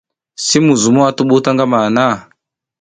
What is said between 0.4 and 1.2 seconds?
Si muzum a